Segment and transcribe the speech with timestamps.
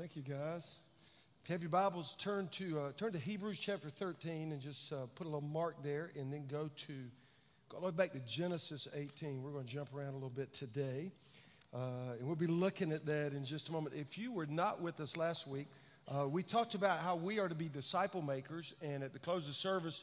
[0.00, 0.76] Thank you, guys.
[1.42, 4.90] If you have your Bibles, turn to uh, turn to Hebrews chapter 13 and just
[4.94, 6.92] uh, put a little mark there, and then go to
[7.68, 9.42] go all the way back to Genesis 18.
[9.42, 11.12] We're going to jump around a little bit today,
[11.74, 13.94] uh, and we'll be looking at that in just a moment.
[13.94, 15.68] If you were not with us last week,
[16.08, 19.48] uh, we talked about how we are to be disciple makers, and at the close
[19.48, 20.02] of service,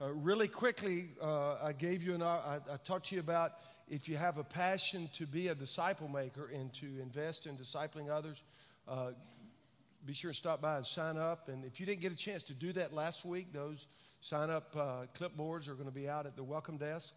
[0.00, 3.52] uh, really quickly, uh, I gave you an I, I talked to you about
[3.90, 8.08] if you have a passion to be a disciple maker and to invest in discipling
[8.08, 8.40] others
[8.88, 9.12] uh,
[10.04, 11.48] be sure to stop by and sign up.
[11.48, 13.86] And if you didn't get a chance to do that last week, those
[14.20, 17.12] sign up uh, clipboards are going to be out at the welcome desk.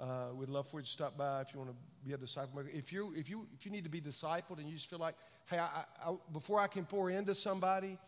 [0.00, 2.56] Uh, we'd love for you to stop by if you want to be a disciple
[2.56, 2.70] maker.
[2.72, 5.14] If you if you if you need to be discipled and you just feel like,
[5.46, 7.98] hey, I, I, before I can pour into somebody,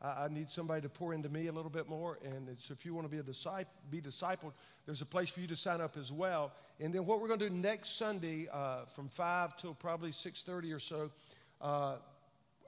[0.00, 2.18] I, I, need somebody to pour into me a little bit more.
[2.24, 4.52] And so if you want to be a disciple, be discipled,
[4.86, 6.52] there's a place for you to sign up as well.
[6.80, 10.42] And then what we're going to do next Sunday uh, from five till probably six
[10.42, 11.10] thirty or so.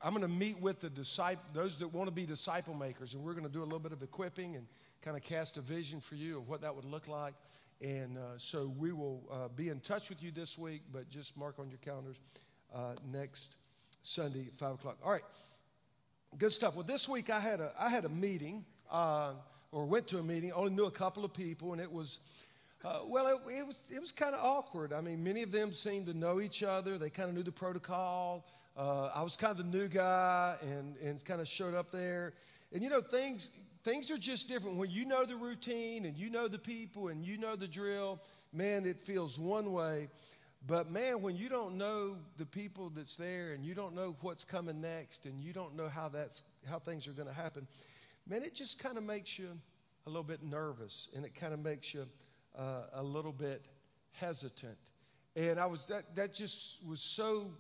[0.02, 3.22] I'm going to meet with the disciple, those that want to be disciple makers, and
[3.22, 4.66] we're going to do a little bit of equipping and
[5.02, 7.34] kind of cast a vision for you of what that would look like.
[7.80, 11.36] And uh, so we will uh, be in touch with you this week, but just
[11.36, 12.16] mark on your calendars
[12.74, 13.56] uh, next
[14.02, 14.98] Sunday at 5 o'clock.
[15.04, 15.24] All right,
[16.38, 16.74] good stuff.
[16.74, 19.32] Well, this week I had a, I had a meeting, uh,
[19.72, 22.18] or went to a meeting, only knew a couple of people, and it was.
[22.84, 24.92] Uh, well, it, it, was, it was kind of awkward.
[24.92, 26.98] I mean, many of them seemed to know each other.
[26.98, 28.46] They kind of knew the protocol.
[28.76, 32.34] Uh, I was kind of the new guy and, and kind of showed up there.
[32.72, 33.48] And you know, things,
[33.84, 34.76] things are just different.
[34.76, 38.20] When you know the routine and you know the people and you know the drill,
[38.52, 40.08] man, it feels one way.
[40.66, 44.44] But man, when you don't know the people that's there and you don't know what's
[44.44, 47.66] coming next and you don't know how that's how things are going to happen,
[48.28, 49.48] man, it just kind of makes you
[50.06, 52.06] a little bit nervous and it kind of makes you
[52.58, 53.62] uh, a little bit
[54.12, 54.76] hesitant.
[55.34, 57.52] And I was that that just was so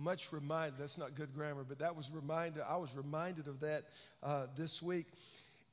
[0.00, 0.78] much reminded.
[0.78, 2.62] That's not good grammar, but that was reminded.
[2.68, 3.84] I was reminded of that
[4.22, 5.06] uh, this week.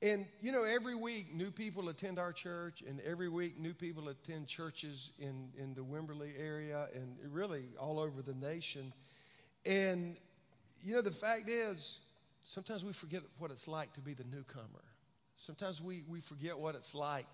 [0.02, 4.10] And you know, every week new people attend our church, and every week new people
[4.10, 8.94] attend churches in in the Wimberley area and really all over the nation.
[9.66, 10.18] And
[10.82, 12.00] you know, the fact is,
[12.44, 14.86] sometimes we forget what it's like to be the newcomer.
[15.38, 17.26] Sometimes we we forget what it's like.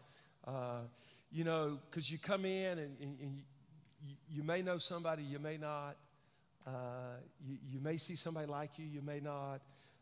[0.48, 0.82] Uh,
[1.32, 3.36] you know, because you come in and, and, and
[4.06, 5.96] you, you may know somebody, you may not.
[6.66, 6.72] Uh,
[7.46, 9.62] you, you, may see somebody like you, you may not.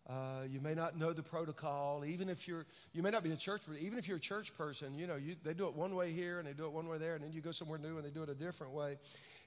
[0.09, 2.03] Uh, you may not know the protocol.
[2.05, 4.55] Even if you're, you may not be a church, but even if you're a church
[4.57, 6.87] person, you know, you, they do it one way here and they do it one
[6.87, 8.97] way there, and then you go somewhere new and they do it a different way.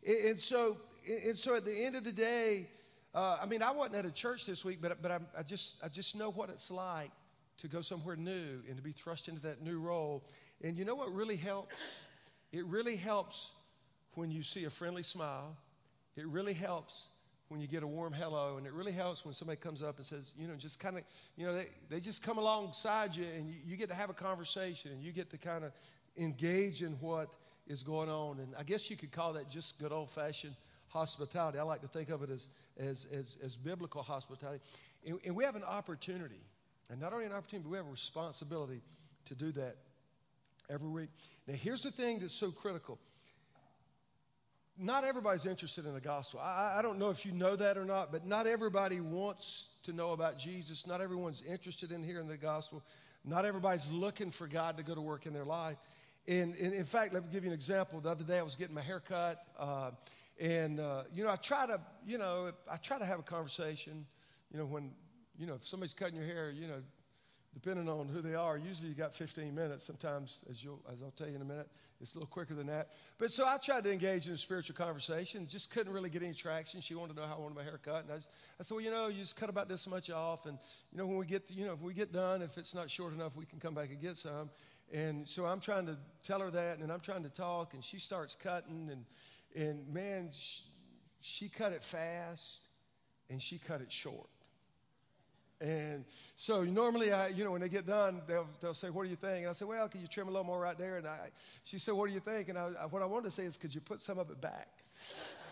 [0.06, 0.78] And, and so,
[1.26, 2.68] and so at the end of the day,
[3.14, 5.76] uh, I mean, I wasn't at a church this week, but, but I, I, just,
[5.82, 7.10] I just know what it's like
[7.58, 10.24] to go somewhere new and to be thrust into that new role.
[10.62, 11.74] And you know what really helps?
[12.52, 13.50] It really helps
[14.14, 15.56] when you see a friendly smile
[16.16, 17.06] it really helps
[17.48, 20.06] when you get a warm hello, and it really helps when somebody comes up and
[20.06, 21.04] says, you know, just kind of,
[21.36, 24.14] you know, they, they just come alongside you and you, you get to have a
[24.14, 25.72] conversation and you get to kind of
[26.16, 27.28] engage in what
[27.66, 28.38] is going on.
[28.40, 30.56] And I guess you could call that just good old fashioned
[30.88, 31.58] hospitality.
[31.58, 32.48] I like to think of it as,
[32.78, 34.60] as, as, as biblical hospitality.
[35.06, 36.40] And, and we have an opportunity,
[36.90, 38.80] and not only an opportunity, but we have a responsibility
[39.26, 39.76] to do that
[40.70, 41.10] every week.
[41.46, 42.98] Now, here's the thing that's so critical
[44.78, 46.40] not everybody's interested in the gospel.
[46.40, 49.92] I, I, don't know if you know that or not, but not everybody wants to
[49.92, 50.86] know about Jesus.
[50.86, 52.82] Not everyone's interested in hearing the gospel.
[53.24, 55.78] Not everybody's looking for God to go to work in their life.
[56.26, 58.00] And, and in fact, let me give you an example.
[58.00, 59.90] The other day I was getting my hair cut, uh,
[60.40, 64.06] and uh, you know, I try to, you know, I try to have a conversation.
[64.50, 64.90] You know, when,
[65.38, 66.82] you know, if somebody's cutting your hair, you know,
[67.54, 69.86] depending on who they are, usually you got 15 minutes.
[69.86, 71.68] Sometimes, as, you'll, as I'll tell you in a minute,
[72.00, 72.88] it's a little quicker than that.
[73.16, 76.34] But so I tried to engage in a spiritual conversation, just couldn't really get any
[76.34, 76.80] traction.
[76.80, 78.02] She wanted to know how I wanted my hair cut.
[78.04, 78.28] And I, just,
[78.60, 80.46] I said, well, you know, you just cut about this much off.
[80.46, 80.58] And,
[80.92, 82.90] you know, when we get, to, you know, if we get done, if it's not
[82.90, 84.50] short enough, we can come back and get some.
[84.92, 87.98] And so I'm trying to tell her that, and I'm trying to talk, and she
[87.98, 88.90] starts cutting.
[88.90, 89.04] And,
[89.54, 90.62] and man, she,
[91.20, 92.58] she cut it fast,
[93.30, 94.28] and she cut it short.
[95.60, 96.04] And
[96.36, 99.16] so normally, I, you know, when they get done, they'll, they'll say, what do you
[99.16, 99.40] think?
[99.40, 100.98] And I say, well, could you trim a little more right there?
[100.98, 101.30] And I,
[101.64, 102.48] she said, what do you think?
[102.48, 104.68] And I, what I wanted to say is, could you put some of it back?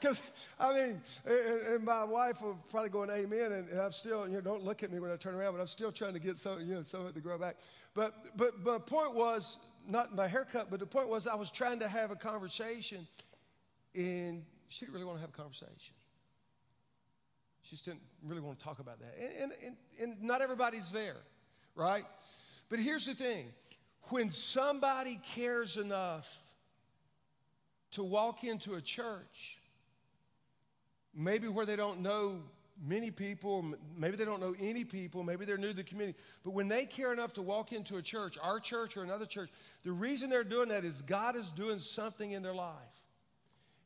[0.00, 0.22] Because,
[0.58, 4.26] I mean, and, and, my wife will probably go an amen, and, and, I'm still,
[4.26, 6.18] you know, don't look at me when I turn around, but I'm still trying to
[6.18, 7.56] get some, you know, some of it to grow back.
[7.92, 11.80] But, but, the point was, not my haircut, but the point was I was trying
[11.80, 13.06] to have a conversation,
[13.94, 15.94] and she didn't really want to have a conversation.
[17.62, 19.16] She just didn't really want to talk about that.
[19.40, 21.18] And, and, and not everybody's there,
[21.74, 22.04] right?
[22.68, 23.52] But here's the thing
[24.08, 26.28] when somebody cares enough
[27.92, 29.58] to walk into a church,
[31.14, 32.40] maybe where they don't know
[32.82, 36.52] many people, maybe they don't know any people, maybe they're new to the community, but
[36.52, 39.50] when they care enough to walk into a church, our church or another church,
[39.82, 42.74] the reason they're doing that is God is doing something in their life.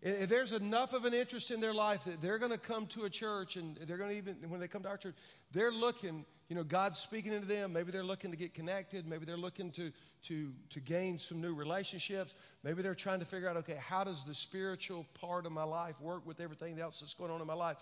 [0.06, 3.04] If there's enough of an interest in their life that they're going to come to
[3.04, 5.14] a church and they're going to even, when they come to our church,
[5.50, 7.72] they're looking, you know, God's speaking into them.
[7.72, 9.06] Maybe they're looking to get connected.
[9.06, 9.90] Maybe they're looking to,
[10.24, 12.34] to, to gain some new relationships.
[12.62, 15.98] Maybe they're trying to figure out, okay, how does the spiritual part of my life
[16.02, 17.78] work with everything else that's going on in my life?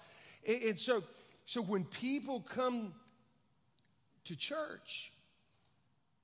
[0.47, 1.03] And, and so,
[1.47, 2.95] so when people come
[4.27, 5.13] to church,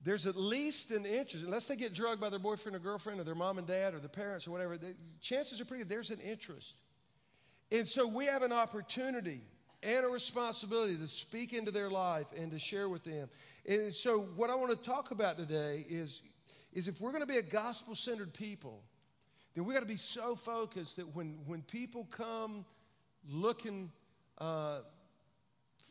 [0.02, 3.24] there's at least an interest, unless they get drugged by their boyfriend or girlfriend or
[3.24, 6.10] their mom and dad or their parents or whatever, the chances are pretty good there's
[6.10, 6.74] an interest.
[7.72, 9.42] And so we have an opportunity
[9.82, 13.28] and a responsibility to speak into their life and to share with them.
[13.66, 16.22] And so what I want to talk about today is,
[16.72, 18.82] is if we're going to be a gospel centered people,
[19.54, 22.64] then we got to be so focused that when, when people come
[23.28, 23.90] looking
[24.38, 24.78] uh,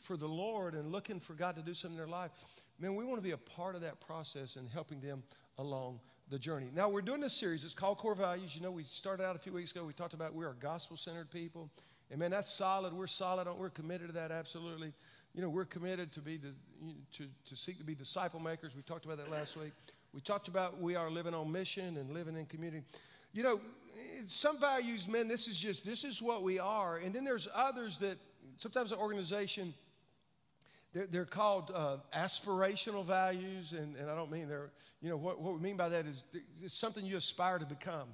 [0.08, 2.32] for the Lord and looking for God to do something in their life,
[2.80, 5.22] man, we want to be a part of that process and helping them
[5.58, 6.00] along
[6.30, 6.68] the journey.
[6.74, 7.66] Now, we're doing this series.
[7.66, 8.56] It's called Core Values.
[8.56, 9.84] You know, we started out a few weeks ago.
[9.84, 11.70] We talked about we're a gospel centered people.
[12.10, 12.94] And man, that's solid.
[12.94, 13.48] We're solid.
[13.54, 14.94] We're committed to that, absolutely.
[15.36, 16.54] You know, we're committed to be the,
[17.18, 18.76] to, to seek to be disciple makers.
[18.76, 19.74] We talked about that last week.
[20.14, 22.86] We talked about we are living on mission and living in community.
[23.34, 23.60] You know,
[24.28, 26.96] some values, man, this is just, this is what we are.
[26.98, 28.18] And then there's others that
[28.56, 29.74] sometimes an organization–
[30.94, 35.42] they're, they're called uh, aspirational values, and, and I don't mean they're, you know, what,
[35.42, 36.24] what we mean by that is
[36.62, 38.08] it's something you aspire to become.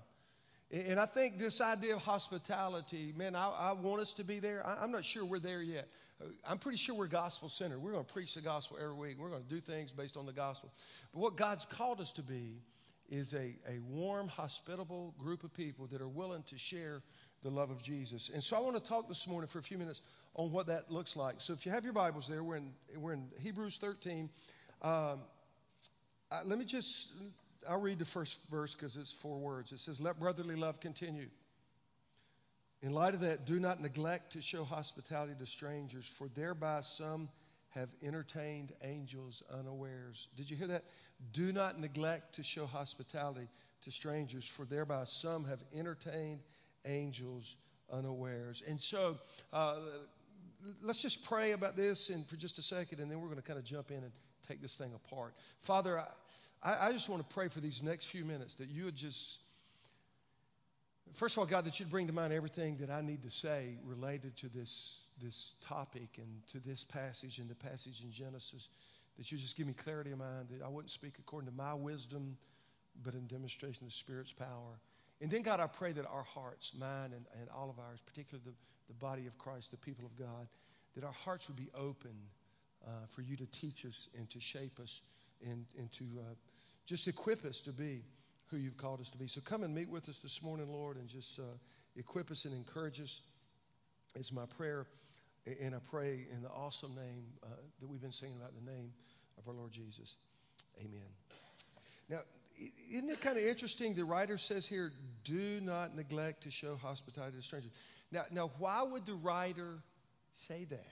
[0.72, 4.66] And I think this idea of hospitality, man, I, I want us to be there.
[4.66, 5.88] I, am not sure we're there yet.
[6.20, 7.80] Uh, I'm pretty sure we're gospel centered.
[7.80, 9.18] We're going to preach the gospel every week.
[9.20, 10.74] We're going to do things based on the gospel.
[11.14, 12.64] But what God's called us to be
[13.08, 17.04] is a, a warm, hospitable group of people that are willing to share
[17.44, 18.32] the love of Jesus.
[18.34, 20.02] And so I want to talk this morning for a few minutes
[20.36, 21.36] on what that looks like.
[21.40, 24.30] So if you have your Bibles there, we're in, we're in Hebrews 13.
[24.82, 25.20] Um,
[26.32, 27.12] I, let me just,
[27.70, 29.72] I'll read the first verse because it's four words.
[29.72, 31.28] It says, Let brotherly love continue.
[32.82, 37.30] In light of that, do not neglect to show hospitality to strangers, for thereby some
[37.70, 40.28] have entertained angels unawares.
[40.36, 40.84] Did you hear that?
[41.32, 43.48] Do not neglect to show hospitality
[43.84, 46.42] to strangers, for thereby some have entertained
[46.86, 47.56] angels
[47.92, 48.64] unawares.
[48.68, 49.18] And so,
[49.52, 49.76] uh,
[50.82, 53.44] let's just pray about this and for just a second, and then we're going to
[53.44, 54.12] kind of jump in and
[54.48, 55.34] take this thing apart.
[55.62, 56.04] Father,
[56.62, 59.40] I, I just want to pray for these next few minutes that you would just,
[61.14, 63.78] first of all, God, that you'd bring to mind everything that I need to say
[63.86, 68.70] related to this, this topic and to this passage and the passage in Genesis.
[69.18, 71.74] That you just give me clarity of mind, that I wouldn't speak according to my
[71.74, 72.36] wisdom,
[73.04, 74.80] but in demonstration of the Spirit's power.
[75.22, 78.44] And then, God, I pray that our hearts, mine and, and all of ours, particularly
[78.46, 78.54] the
[78.88, 80.48] the body of Christ, the people of God,
[80.96, 82.16] that our hearts would be open
[82.86, 85.02] uh, for you to teach us and to shape us
[85.44, 86.34] and, and to uh,
[86.86, 88.04] just equip us to be
[88.48, 89.28] who you've called us to be.
[89.28, 91.44] So come and meet with us this morning, Lord, and just uh,
[91.96, 93.22] equip us and encourage us.
[94.16, 94.86] It's my prayer,
[95.62, 97.48] and I pray in the awesome name uh,
[97.80, 98.92] that we've been singing about, the name
[99.38, 100.18] of our Lord Jesus.
[100.80, 101.10] Amen.
[102.10, 102.20] Now,
[102.92, 103.94] isn't it kind of interesting?
[103.94, 104.92] The writer says here,
[105.24, 107.72] do not neglect to show hospitality to strangers.
[108.12, 109.80] Now, now, why would the writer
[110.48, 110.92] say that?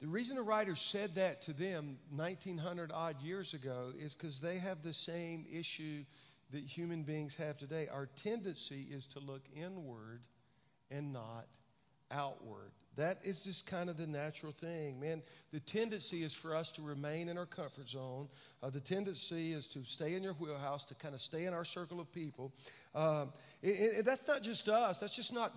[0.00, 4.56] The reason the writer said that to them 1900 odd years ago is because they
[4.56, 6.04] have the same issue
[6.52, 7.86] that human beings have today.
[7.92, 10.22] Our tendency is to look inward
[10.90, 11.46] and not
[12.10, 12.72] outward.
[12.96, 15.22] That is just kind of the natural thing, man.
[15.52, 18.28] The tendency is for us to remain in our comfort zone.
[18.62, 21.64] Uh, the tendency is to stay in your wheelhouse, to kind of stay in our
[21.64, 22.52] circle of people.
[22.94, 23.32] Um,
[23.62, 24.98] it, it, that's not just us.
[24.98, 25.54] That's just not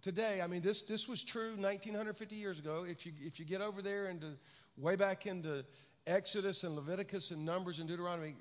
[0.00, 0.40] today.
[0.40, 2.86] I mean, this this was true 1950 years ago.
[2.88, 4.28] If you if you get over there into
[4.76, 5.64] way back into
[6.06, 8.36] Exodus and Leviticus and Numbers and Deuteronomy,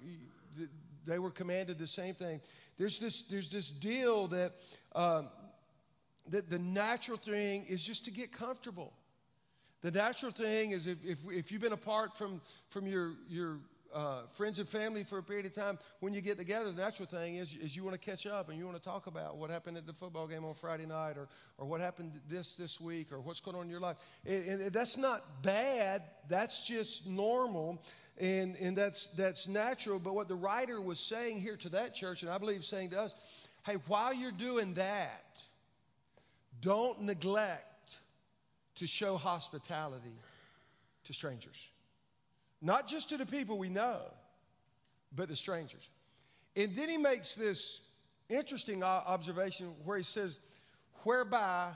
[1.05, 2.41] they were commanded the same thing.
[2.77, 4.53] There's this there's this deal that.
[4.95, 5.29] Um,
[6.29, 8.93] the, the natural thing is just to get comfortable.
[9.81, 13.59] The natural thing is if, if, if you've been apart from, from your, your
[13.93, 17.07] uh, friends and family for a period of time, when you get together, the natural
[17.07, 19.49] thing is, is you want to catch up and you want to talk about what
[19.49, 23.11] happened at the football game on Friday night or, or what happened this this week
[23.11, 23.97] or what's going on in your life.
[24.25, 27.81] And, and that's not bad, that's just normal.
[28.19, 29.97] And, and that's, that's natural.
[29.97, 32.99] But what the writer was saying here to that church, and I believe saying to
[32.99, 33.13] us,
[33.65, 35.23] hey, while you're doing that,
[36.61, 37.65] don't neglect
[38.75, 40.15] to show hospitality
[41.05, 41.57] to strangers.
[42.61, 43.99] Not just to the people we know,
[45.15, 45.89] but to strangers.
[46.55, 47.79] And then he makes this
[48.29, 50.37] interesting observation where he says,
[51.03, 51.71] whereby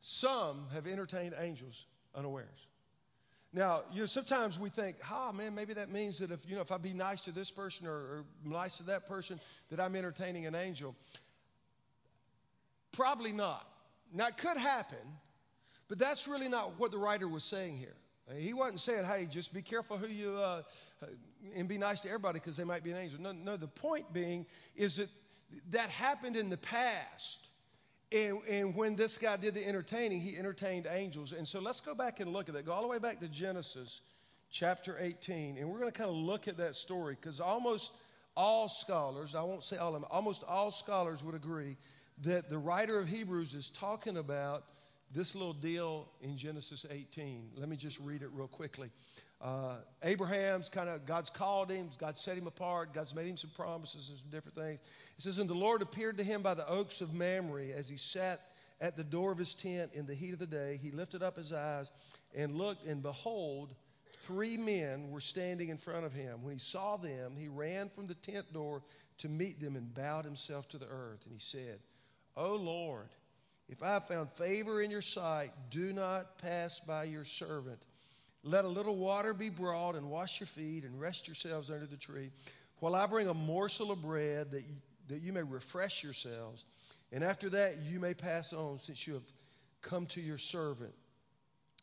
[0.00, 2.68] some have entertained angels unawares.
[3.52, 6.60] Now, you know, sometimes we think, oh man, maybe that means that if, you know,
[6.60, 9.38] if I be nice to this person or, or nice to that person,
[9.70, 10.96] that I'm entertaining an angel.
[12.92, 13.66] Probably not.
[14.14, 14.96] Now, it could happen,
[15.88, 17.96] but that's really not what the writer was saying here.
[18.38, 20.62] He wasn't saying, hey, just be careful who you, uh,
[21.54, 23.20] and be nice to everybody because they might be an angel.
[23.20, 25.08] No, no, the point being is that
[25.70, 27.48] that happened in the past.
[28.12, 31.32] And, and when this guy did the entertaining, he entertained angels.
[31.32, 32.64] And so let's go back and look at that.
[32.64, 34.00] Go all the way back to Genesis
[34.50, 35.58] chapter 18.
[35.58, 37.92] And we're going to kind of look at that story because almost
[38.36, 41.76] all scholars, I won't say all of them, almost all scholars would agree
[42.22, 44.64] that the writer of Hebrews is talking about
[45.12, 47.50] this little deal in Genesis 18.
[47.56, 48.90] Let me just read it real quickly.
[49.40, 53.50] Uh, Abraham's kind of, God's called him, God set him apart, God's made him some
[53.50, 54.80] promises and some different things.
[55.18, 57.96] It says, And the Lord appeared to him by the oaks of Mamre as he
[57.96, 58.40] sat
[58.80, 60.80] at the door of his tent in the heat of the day.
[60.82, 61.90] He lifted up his eyes
[62.34, 63.74] and looked, and behold,
[64.26, 66.42] three men were standing in front of him.
[66.42, 68.82] When he saw them, he ran from the tent door
[69.18, 71.20] to meet them and bowed himself to the earth.
[71.24, 71.78] And he said,
[72.36, 73.08] O Lord,
[73.68, 77.78] if I have found favor in your sight, do not pass by your servant.
[78.42, 81.96] Let a little water be brought and wash your feet and rest yourselves under the
[81.96, 82.30] tree
[82.80, 84.74] while I bring a morsel of bread that you,
[85.08, 86.64] that you may refresh yourselves.
[87.12, 89.22] And after that, you may pass on since you have
[89.80, 90.92] come to your servant.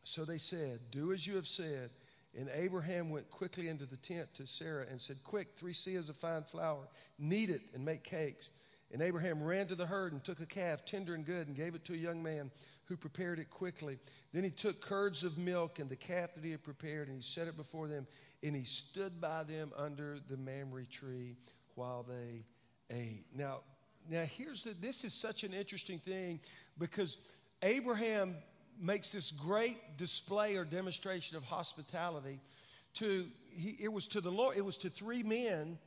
[0.03, 1.89] So they said, Do as you have said.
[2.37, 6.15] And Abraham went quickly into the tent to Sarah and said, Quick, three seahs of
[6.15, 6.87] fine flour,
[7.19, 8.49] knead it and make cakes.
[8.93, 11.75] And Abraham ran to the herd and took a calf, tender and good, and gave
[11.75, 12.51] it to a young man
[12.85, 13.97] who prepared it quickly.
[14.33, 17.23] Then he took curds of milk and the calf that he had prepared, and he
[17.23, 18.05] set it before them,
[18.43, 21.37] and he stood by them under the Mamre tree
[21.75, 22.43] while they
[22.89, 23.25] ate.
[23.33, 23.61] Now,
[24.09, 26.41] now here's the, this is such an interesting thing
[26.77, 27.17] because
[27.61, 28.35] Abraham
[28.79, 32.41] makes this great display or demonstration of hospitality
[32.95, 35.77] to he, it was to the Lord, it was to three men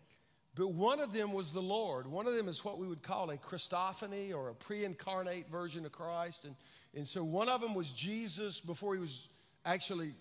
[0.57, 2.07] but one of them was the Lord.
[2.07, 5.85] One of them is what we would call a Christophany or a pre incarnate version
[5.85, 6.45] of Christ.
[6.45, 6.55] And,
[6.95, 9.29] and so one of them was Jesus before he was
[9.65, 10.15] actually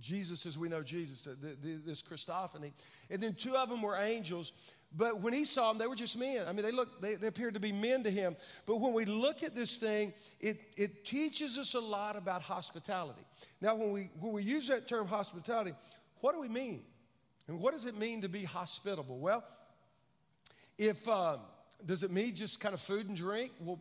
[0.00, 1.28] Jesus as we know Jesus,
[1.62, 2.72] this Christophany.
[3.10, 4.52] And then two of them were angels.
[4.96, 6.46] But when he saw them, they were just men.
[6.46, 8.36] I mean, they looked, they, they appeared to be men to him.
[8.64, 13.20] But when we look at this thing, it, it teaches us a lot about hospitality.
[13.60, 15.74] Now, when we, when we use that term hospitality,
[16.20, 16.84] what do we mean?
[17.48, 19.18] And what does it mean to be hospitable?
[19.18, 19.44] Well,
[20.78, 21.38] if uh,
[21.84, 23.52] does it mean just kind of food and drink?
[23.60, 23.80] Well,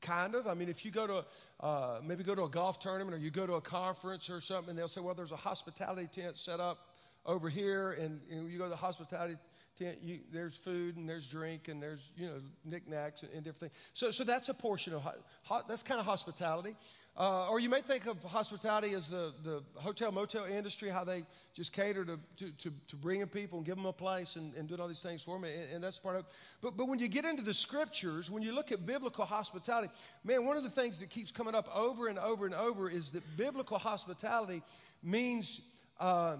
[0.00, 0.46] kind of.
[0.46, 1.24] I mean, if you go to
[1.64, 4.70] uh, maybe go to a golf tournament or you go to a conference or something,
[4.70, 6.88] and they'll say, well, there's a hospitality tent set up
[7.24, 9.36] over here, and you, know, you go to the hospitality
[9.78, 13.72] you, there's food and there's drink and there's you know knickknacks and, and different things.
[13.94, 15.02] So, so that's a portion of
[15.42, 16.76] ho- that's kind of hospitality.
[17.14, 21.24] Uh, or you may think of hospitality as the, the hotel motel industry, how they
[21.52, 24.66] just cater to, to, to, to bringing people and give them a place and, and
[24.66, 25.44] doing all these things for them.
[25.44, 26.30] And, and, that's part of it.
[26.62, 29.92] But, but when you get into the scriptures, when you look at biblical hospitality,
[30.24, 33.10] man, one of the things that keeps coming up over and over and over is
[33.10, 34.62] that biblical hospitality
[35.02, 35.60] means
[36.00, 36.36] uh,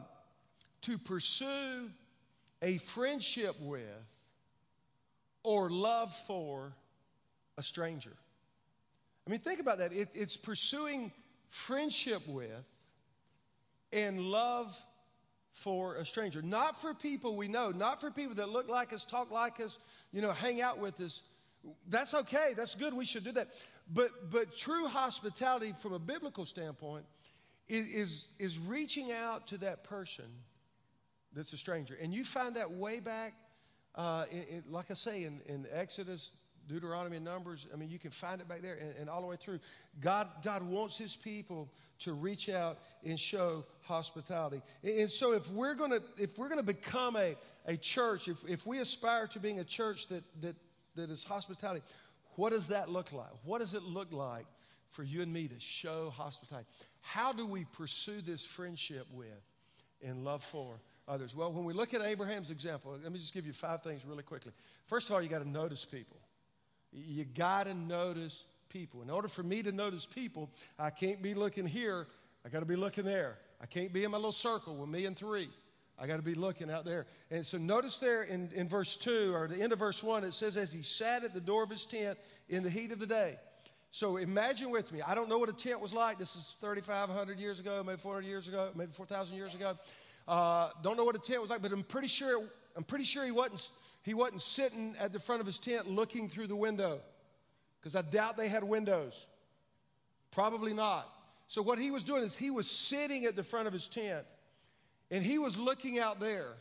[0.81, 1.91] to pursue
[2.62, 3.83] a friendship with
[5.42, 6.73] or love for
[7.59, 8.12] a stranger.
[9.26, 9.92] I mean, think about that.
[9.92, 11.12] It, it's pursuing
[11.49, 12.64] friendship with
[13.92, 14.75] and love
[15.52, 16.40] for a stranger.
[16.40, 19.78] Not for people we know, not for people that look like us, talk like us,
[20.12, 21.21] you know, hang out with us.
[21.88, 22.54] That's okay.
[22.57, 22.95] That's good.
[22.95, 23.49] We should do that.
[23.92, 27.04] But, but true hospitality from a biblical standpoint
[27.69, 30.25] is, is, is reaching out to that person
[31.35, 31.97] that's a stranger.
[32.01, 33.35] And you find that way back,
[33.95, 36.33] uh, in, in, like I say, in, in Exodus
[36.69, 37.67] Deuteronomy Numbers.
[37.73, 39.59] I mean, you can find it back there and, and, all the way through.
[40.01, 41.69] God, God wants His people
[42.01, 44.62] to reach out and show hospitality.
[44.83, 47.37] And, and so, if we're going to if we're to become a,
[47.67, 50.57] a church, if, if we aspire to being a church that, that
[50.95, 51.83] that is hospitality,
[52.37, 53.31] what does that look like?
[53.45, 54.47] What does it look like
[54.91, 56.69] for you and me to show hospitality?
[57.01, 59.29] How do we pursue this friendship with
[60.03, 60.81] and love for?
[61.09, 61.35] Others.
[61.35, 64.23] Well, when we look at Abraham's example, let me just give you five things really
[64.23, 64.53] quickly.
[64.87, 66.19] First of all, you got to notice people.
[66.93, 69.03] You got to notice people.
[69.03, 72.07] In order for me to notice people, I can't be looking here.
[72.45, 73.39] I got to be looking there.
[73.61, 75.49] I can't be in my little circle with me and three.
[75.99, 77.07] I got to be looking out there.
[77.31, 80.35] And so notice there in, in verse 2 or the end of verse 1, it
[80.35, 82.19] says, As he sat at the door of his tent
[82.49, 83.37] in the heat of the day.
[83.91, 85.03] So imagine with me.
[85.03, 86.19] I don't know what a tent was like.
[86.19, 89.77] This is 3,500 years ago, maybe 400 years ago, maybe 4,000 years ago.
[90.26, 92.43] Uh, don't know what a tent was like, but I'm pretty sure,
[92.76, 93.69] I'm pretty sure he wasn't
[94.02, 97.00] he wasn't sitting at the front of his tent looking through the window
[97.81, 99.14] because I doubt they had windows.
[100.33, 101.09] Probably not.
[101.47, 104.25] So, what he was doing is he was sitting at the front of his tent
[105.11, 106.55] and he was looking out there.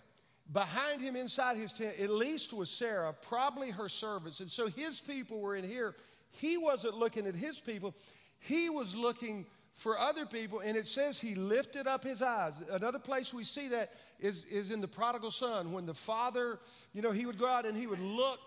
[0.51, 4.41] Behind him, inside his tent, at least was Sarah, probably her servants.
[4.41, 5.95] And so his people were in here.
[6.31, 7.95] He wasn't looking at his people,
[8.39, 9.45] he was looking
[9.81, 10.59] for other people.
[10.59, 12.61] And it says he lifted up his eyes.
[12.69, 15.71] Another place we see that is, is in the prodigal son.
[15.71, 16.59] When the father,
[16.93, 18.39] you know, he would go out and he would look.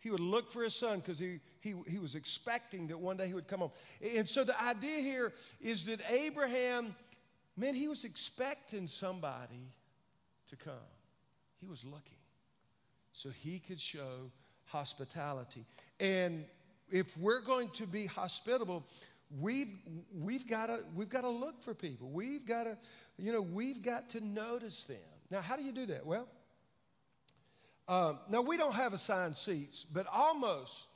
[0.00, 3.28] He would look for his son because he, he, he was expecting that one day
[3.28, 3.70] he would come home.
[4.16, 6.96] And so the idea here is that Abraham,
[7.56, 9.70] man, he was expecting somebody
[10.48, 10.72] to come.
[11.60, 12.18] He was looking
[13.12, 14.32] so he could show
[14.64, 15.66] hospitality.
[16.00, 16.46] And
[16.90, 18.84] if we're going to be hospitable,
[19.40, 19.78] we've,
[20.14, 22.10] we've got to we've got to look for people.
[22.10, 22.76] We've got to,
[23.18, 24.96] you know, we've got to notice them.
[25.30, 26.04] Now, how do you do that?
[26.04, 26.28] Well,
[27.88, 30.86] um, now we don't have assigned seats, but almost,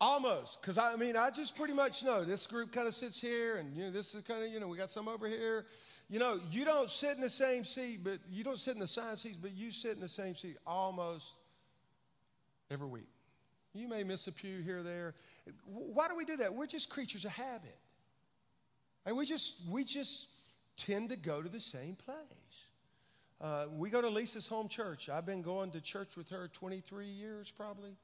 [0.00, 3.56] almost, because I mean, I just pretty much know this group kind of sits here,
[3.56, 5.66] and you know, this is kind of, you know, we got some over here.
[6.08, 8.84] You know, you don't sit in the same seat, but you don't sit in the
[8.84, 11.34] assigned seats, but you sit in the same seat almost
[12.70, 13.08] every week.
[13.78, 15.14] You may miss a pew here or there.
[15.66, 16.54] Why do we do that?
[16.54, 17.78] We're just creatures of habit.
[19.04, 20.26] And we just, we just
[20.76, 22.16] tend to go to the same place.
[23.40, 25.08] Uh, we go to Lisa's home church.
[25.08, 27.96] I've been going to church with her 23 years probably.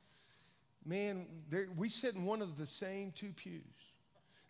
[0.84, 1.26] Man,
[1.76, 3.62] we sit in one of the same two pews.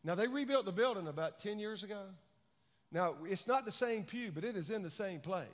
[0.05, 2.07] Now, they rebuilt the building about 10 years ago.
[2.91, 5.47] Now, it's not the same pew, but it is in the same place.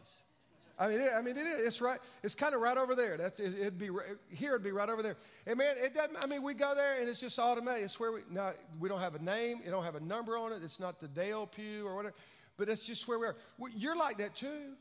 [0.79, 1.67] I mean, it, I mean, it is.
[1.67, 1.99] It's right.
[2.23, 3.17] It's kind of right over there.
[3.17, 3.91] That's it, would be
[4.31, 4.51] here.
[4.51, 5.17] It'd be right over there.
[5.47, 6.17] And man, it doesn't.
[6.21, 7.83] I mean, we go there and it's just automatic.
[7.83, 9.61] It's where we now we don't have a name.
[9.67, 10.63] It don't have a number on it.
[10.63, 12.15] It's not the Dale pew or whatever.
[12.57, 13.37] But it's just where we are.
[13.77, 14.75] You're like that too.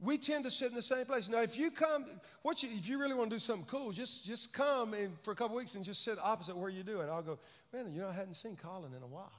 [0.00, 1.28] We tend to sit in the same place.
[1.28, 2.04] Now, if you come,
[2.42, 5.32] what you, if you really want to do something cool, just just come and for
[5.32, 7.38] a couple weeks and just sit opposite where you do, and I'll go.
[7.72, 9.32] Man, you know, I hadn't seen Colin in a while.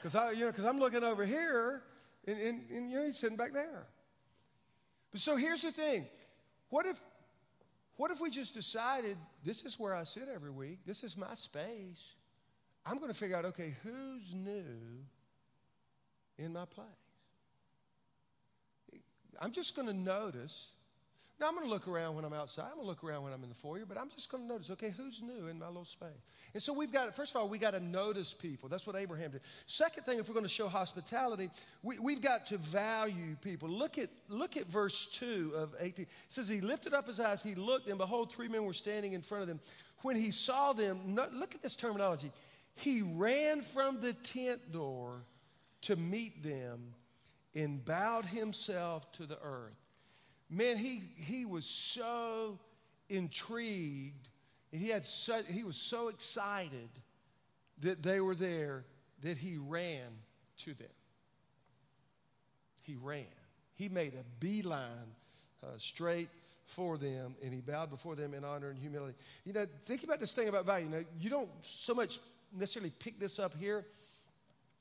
[0.00, 1.82] Because I, you know, because I'm looking over here
[2.26, 3.86] and, and, and, you know, he's sitting back there.
[5.10, 6.06] But so here's the thing.
[6.70, 7.00] What if,
[7.96, 10.80] what if we just decided this is where I sit every week?
[10.86, 12.14] This is my space.
[12.86, 14.64] I'm going to figure out, okay, who's new
[16.38, 16.86] in my place?
[19.40, 20.68] I'm just going to notice
[21.42, 22.66] now, I'm going to look around when I'm outside.
[22.66, 24.48] I'm going to look around when I'm in the foyer, but I'm just going to
[24.48, 26.08] notice, okay, who's new in my little space?
[26.54, 28.68] And so we've got, first of all, we got to notice people.
[28.68, 29.40] That's what Abraham did.
[29.66, 31.50] Second thing, if we're going to show hospitality,
[31.82, 33.68] we, we've got to value people.
[33.68, 36.04] Look at, look at verse 2 of 18.
[36.04, 39.12] It says, He lifted up his eyes, he looked, and behold, three men were standing
[39.12, 39.58] in front of them.
[40.02, 42.30] When he saw them, no, look at this terminology.
[42.76, 45.22] He ran from the tent door
[45.82, 46.94] to meet them
[47.52, 49.81] and bowed himself to the earth
[50.52, 52.58] man, he, he was so
[53.08, 54.28] intrigued.
[54.70, 56.88] He, had such, he was so excited
[57.80, 58.84] that they were there
[59.22, 60.08] that he ran
[60.58, 60.88] to them.
[62.82, 63.24] He ran.
[63.74, 65.14] He made a beeline
[65.62, 66.28] uh, straight
[66.66, 69.14] for them and he bowed before them in honor and humility.
[69.44, 70.88] You know, think about this thing about value.
[70.88, 72.18] Now, you don't so much
[72.52, 73.86] necessarily pick this up here,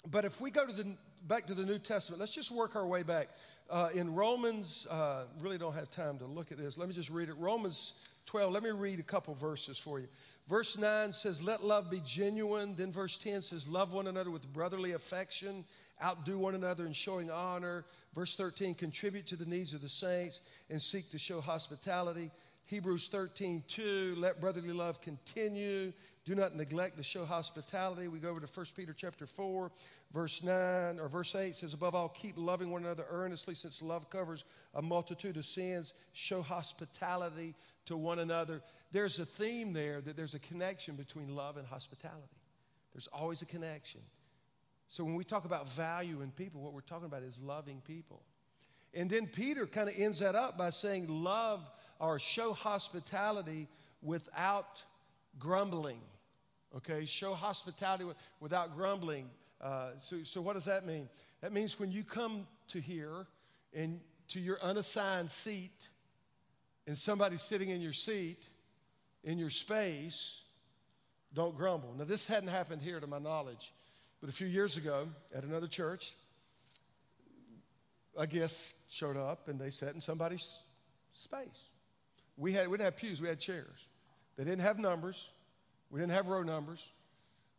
[0.10, 0.96] but if we go to the
[1.28, 3.30] back to the New Testament, let's just work our way back.
[3.70, 6.78] Uh, in Romans, uh, really don't have time to look at this.
[6.78, 7.36] Let me just read it.
[7.38, 7.94] Romans
[8.26, 10.08] 12, let me read a couple verses for you.
[10.48, 12.76] Verse 9 says, Let love be genuine.
[12.76, 15.64] Then verse 10 says, Love one another with brotherly affection,
[16.04, 17.86] outdo one another in showing honor.
[18.14, 22.32] Verse 13, contribute to the needs of the saints and seek to show hospitality.
[22.66, 25.94] Hebrews 13, 2, let brotherly love continue.
[26.32, 28.08] Do not neglect to show hospitality.
[28.08, 29.70] We go over to 1 Peter chapter 4,
[30.14, 34.10] verse 9 or verse 8 says, Above all, keep loving one another earnestly, since love
[34.10, 35.92] covers a multitude of sins.
[36.14, 37.54] Show hospitality
[37.88, 38.62] to one another.
[38.94, 42.40] There's a theme there that there's a connection between love and hospitality.
[42.94, 44.00] There's always a connection.
[44.88, 48.22] So when we talk about value in people, what we're talking about is loving people.
[48.94, 53.68] And then Peter kind of ends that up by saying, Love or show hospitality
[54.02, 54.82] without
[55.38, 56.00] grumbling.
[56.78, 58.06] Okay, show hospitality
[58.40, 59.30] without grumbling.
[59.60, 61.10] Uh, so, so, what does that mean?
[61.42, 63.28] That means when you come to here
[63.74, 65.74] and to your unassigned seat,
[66.88, 68.40] and somebody's sitting in your seat,
[69.24, 70.42] in your space,
[71.34, 71.94] don't grumble.
[71.98, 73.74] Now, this hadn't happened here to my knowledge,
[74.20, 76.14] but a few years ago at another church,
[78.18, 80.64] a guest showed up and they sat in somebody's
[81.14, 81.70] space.
[82.38, 83.88] We, had, we didn't have pews, we had chairs.
[84.38, 85.30] They didn't have numbers,
[85.92, 86.90] we didn't have row numbers,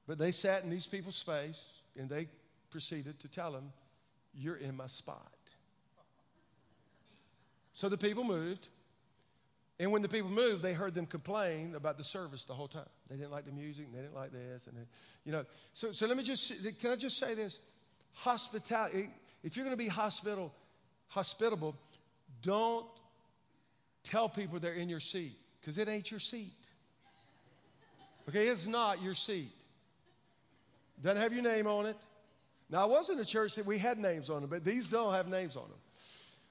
[0.06, 1.60] but they sat in these people's space
[1.96, 2.28] and they
[2.70, 3.72] proceeded to tell them,
[4.34, 5.32] You're in my spot.
[7.74, 8.68] So the people moved,
[9.78, 12.88] And when the people moved, they heard them complain about the service the whole time.
[13.10, 14.86] They didn't like the music, and they didn't like this, and they,
[15.24, 15.44] you know.
[15.74, 17.58] So, so let me just can I just say this?
[18.14, 19.10] Hospitality.
[19.42, 20.54] If you're going to be hospitable,
[22.42, 22.86] don't
[24.04, 26.52] tell people they're in your seat because it ain't your seat.
[28.28, 29.50] Okay, it's not your seat.
[31.02, 31.96] Doesn't have your name on it.
[32.70, 35.12] Now, I was in a church that we had names on them, but these don't
[35.12, 35.78] have names on them.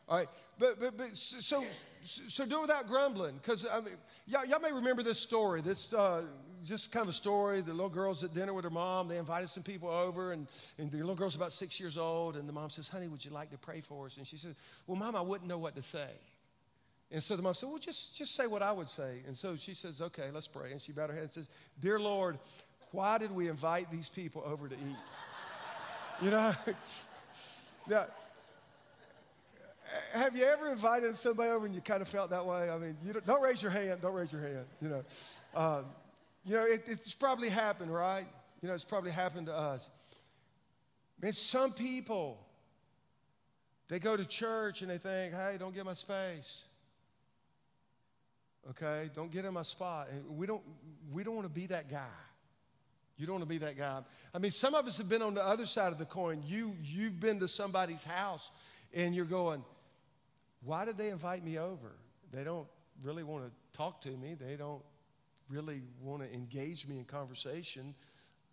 [0.07, 0.27] All right,
[0.59, 1.63] but, but, but so,
[2.03, 3.93] so do it without grumbling, because I mean,
[4.27, 5.61] y'all, y'all, may remember this story.
[5.61, 6.23] This uh,
[6.65, 7.61] just kind of a story.
[7.61, 9.07] The little girl's at dinner with her mom.
[9.07, 12.35] They invited some people over, and, and the little girl's about six years old.
[12.35, 14.53] And the mom says, "Honey, would you like to pray for us?" And she says,
[14.85, 16.09] "Well, mom, I wouldn't know what to say."
[17.11, 19.21] And so the mom said, Well, just, just say what I would say.
[19.27, 20.71] And so she says, Okay, let's pray.
[20.71, 21.47] And she bowed her head and says,
[21.79, 22.39] Dear Lord,
[22.91, 24.95] why did we invite these people over to eat?
[26.21, 26.53] you know?
[27.89, 28.05] now,
[30.13, 32.69] have you ever invited somebody over and you kind of felt that way?
[32.69, 34.01] I mean, you don't, don't raise your hand.
[34.01, 34.65] Don't raise your hand.
[34.81, 35.03] You know,
[35.53, 35.85] um,
[36.45, 38.25] you know, it, it's probably happened, right?
[38.61, 39.87] You know, it's probably happened to us.
[41.21, 42.39] Man, some people,
[43.89, 46.63] they go to church and they think, hey, don't get my space.
[48.69, 50.07] Okay, don't get in my spot.
[50.29, 50.61] We don't,
[51.11, 52.05] we don't want to be that guy.
[53.17, 54.01] You don't want to be that guy.
[54.33, 56.43] I mean, some of us have been on the other side of the coin.
[56.45, 58.49] You, you've been to somebody's house
[58.93, 59.63] and you're going,
[60.63, 61.91] why did they invite me over?
[62.31, 62.67] They don't
[63.03, 64.35] really want to talk to me.
[64.35, 64.81] They don't
[65.49, 67.93] really want to engage me in conversation.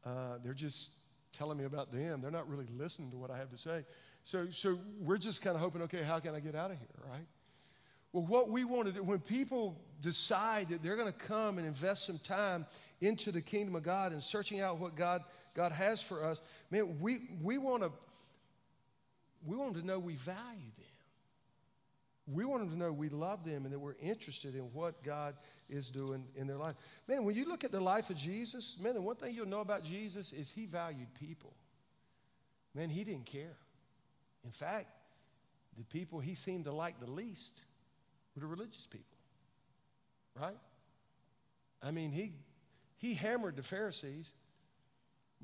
[0.04, 0.92] Uh, they're just
[1.32, 2.20] telling me about them.
[2.20, 3.84] They're not really listening to what I have to say.
[4.24, 6.88] So, so we're just kind of hoping, okay, how can I get out of here,
[7.10, 7.26] right?
[8.12, 11.66] Well, what we want to do, when people decide that they're going to come and
[11.66, 12.66] invest some time
[13.00, 15.22] into the kingdom of God and searching out what God,
[15.54, 16.40] God has for us,
[16.70, 17.92] man, we, we want to
[19.46, 20.86] we want them to know we value them.
[22.34, 25.34] We want them to know we love them and that we're interested in what God
[25.70, 26.74] is doing in their life.
[27.06, 29.60] Man, when you look at the life of Jesus, man, the one thing you'll know
[29.60, 31.54] about Jesus is he valued people.
[32.74, 33.56] Man, he didn't care.
[34.44, 34.90] In fact,
[35.78, 37.60] the people he seemed to like the least
[38.38, 39.16] were the religious people.
[40.40, 40.56] Right?
[41.82, 42.32] I mean, he,
[42.96, 44.32] he hammered the Pharisees,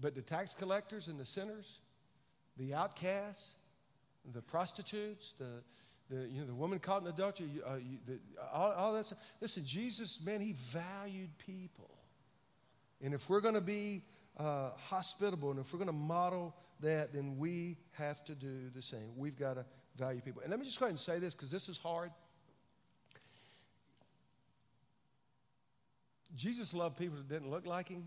[0.01, 1.81] but the tax collectors and the sinners,
[2.57, 3.55] the outcasts,
[4.33, 5.63] the prostitutes, the,
[6.11, 8.19] the, you know, the woman caught in adultery, uh, you, the,
[8.53, 9.19] all, all that stuff.
[9.41, 11.91] Listen, Jesus, man, he valued people.
[13.03, 14.03] And if we're going to be
[14.39, 18.83] uh, hospitable and if we're going to model that, then we have to do the
[18.83, 19.17] same.
[19.17, 19.65] We've got to
[19.97, 20.43] value people.
[20.43, 22.11] And let me just go ahead and say this because this is hard.
[26.37, 28.05] Jesus loved people that didn't look like him,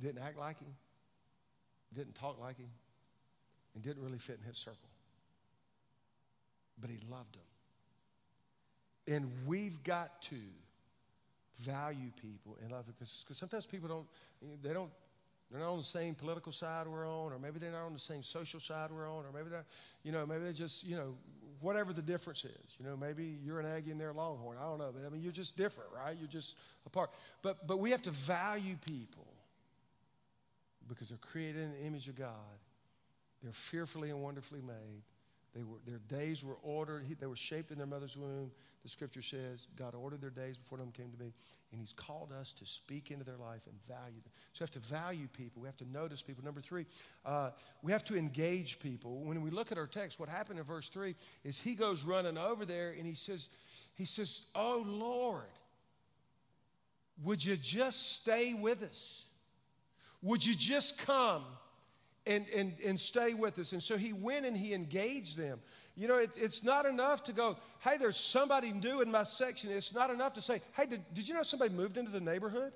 [0.00, 0.74] didn't act like him,
[1.94, 2.70] didn't talk like him,
[3.74, 4.78] and didn't really fit in his circle.
[6.80, 9.14] But he loved them.
[9.14, 10.36] And we've got to
[11.60, 14.06] value people and love because sometimes people don't,
[14.62, 14.90] they don't,
[15.50, 17.98] they're not on the same political side we're on, or maybe they're not on the
[17.98, 19.66] same social side we're on, or maybe they're,
[20.02, 21.14] you know, maybe they're just, you know,
[21.62, 22.76] whatever the difference is.
[22.78, 24.58] You know, maybe you're an Aggie and they're a Longhorn.
[24.60, 26.16] I don't know, but I mean, you're just different, right?
[26.18, 27.10] You're just apart.
[27.42, 29.26] But but we have to value people
[30.88, 32.58] because they're created in the image of God.
[33.42, 35.02] They're fearfully and wonderfully made.
[35.54, 37.04] They were, their days were ordered.
[37.20, 38.50] They were shaped in their mother's womb.
[38.82, 41.32] The scripture says God ordered their days before them came to be.
[41.72, 44.32] And He's called us to speak into their life and value them.
[44.54, 45.60] So we have to value people.
[45.60, 46.42] We have to notice people.
[46.42, 46.86] Number three,
[47.26, 47.50] uh,
[47.82, 49.20] we have to engage people.
[49.20, 52.38] When we look at our text, what happened in verse three is He goes running
[52.38, 53.48] over there and He says,
[53.94, 55.44] He says, Oh Lord,
[57.22, 59.24] would you just stay with us?
[60.22, 61.44] Would you just come?
[62.26, 63.72] And, and, and stay with us.
[63.72, 65.60] And so he went and he engaged them.
[65.96, 69.70] You know, it, it's not enough to go, hey, there's somebody new in my section.
[69.70, 72.72] It's not enough to say, hey, did, did you know somebody moved into the neighborhood?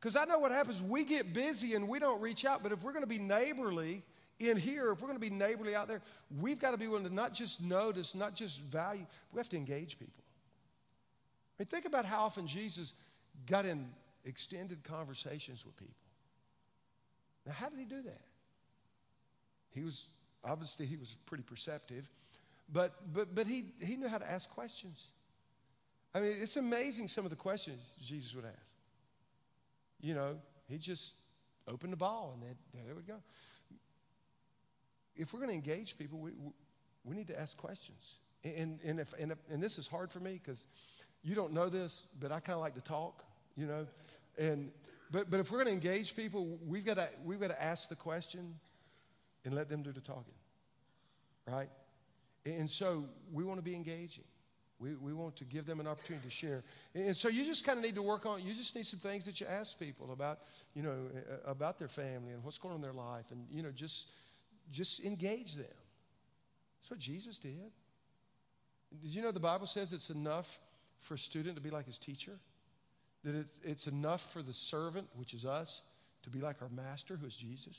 [0.00, 0.82] Because I know what happens.
[0.82, 2.62] We get busy and we don't reach out.
[2.62, 4.02] But if we're going to be neighborly
[4.38, 6.00] in here, if we're going to be neighborly out there,
[6.40, 9.56] we've got to be willing to not just notice, not just value, we have to
[9.56, 10.22] engage people.
[11.58, 12.92] I mean, think about how often Jesus
[13.46, 13.88] got in
[14.24, 15.94] extended conversations with people.
[17.46, 18.20] Now, how did he do that?
[19.76, 20.06] He was,
[20.42, 22.08] obviously, he was pretty perceptive,
[22.72, 25.08] but, but, but he, he knew how to ask questions.
[26.14, 28.72] I mean, it's amazing some of the questions Jesus would ask.
[30.00, 30.36] You know,
[30.66, 31.12] he just
[31.68, 33.16] opened the ball and there they would go.
[35.14, 36.30] If we're going to engage people, we,
[37.04, 38.14] we need to ask questions.
[38.44, 40.62] And, and, if, and, if, and this is hard for me because
[41.22, 43.24] you don't know this, but I kind of like to talk,
[43.56, 43.86] you know.
[44.38, 44.70] And,
[45.10, 47.96] but, but if we're going to engage people, we've got we've got to ask the
[47.96, 48.54] question
[49.46, 50.34] and let them do the talking.
[51.46, 51.70] Right?
[52.44, 54.24] And so we want to be engaging.
[54.78, 56.62] We, we want to give them an opportunity to share.
[56.94, 59.24] And so you just kind of need to work on, you just need some things
[59.24, 60.40] that you ask people about,
[60.74, 60.96] you know,
[61.46, 63.24] about their family and what's going on in their life.
[63.30, 64.06] And, you know, just,
[64.70, 65.64] just engage them.
[66.82, 67.72] That's what Jesus did.
[69.02, 70.58] Did you know the Bible says it's enough
[71.00, 72.32] for a student to be like his teacher?
[73.24, 75.80] That it's, it's enough for the servant, which is us,
[76.24, 77.76] to be like our master, who is Jesus?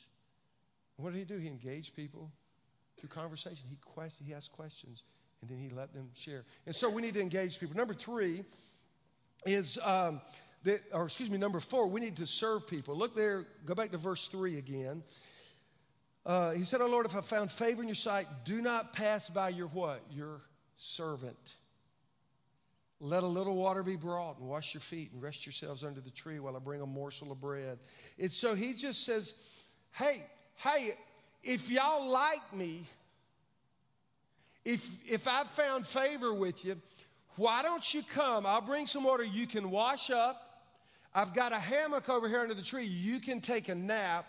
[0.97, 1.37] What did he do?
[1.37, 2.31] He engaged people
[2.99, 3.65] through conversation.
[3.69, 5.03] He, quest- he asked questions
[5.41, 6.43] and then he let them share.
[6.65, 7.75] And so we need to engage people.
[7.75, 8.43] Number three
[9.45, 10.21] is, um,
[10.63, 12.95] that, or excuse me, number four, we need to serve people.
[12.95, 15.03] Look there, go back to verse three again.
[16.25, 19.29] Uh, he said, Oh Lord, if I found favor in your sight, do not pass
[19.29, 20.01] by your what?
[20.11, 20.41] Your
[20.77, 21.55] servant.
[22.99, 26.09] Let a little water be brought and wash your feet and rest yourselves under the
[26.09, 27.77] tree while I bring a morsel of bread.
[28.19, 29.35] And so he just says,
[29.91, 30.23] Hey,
[30.57, 30.93] hey,
[31.43, 32.83] if y'all like me,
[34.65, 36.75] if, if I've found favor with you,
[37.37, 38.45] why don't you come?
[38.45, 40.43] I'll bring some water you can wash up.
[41.13, 42.85] I've got a hammock over here under the tree.
[42.85, 44.25] You can take a nap.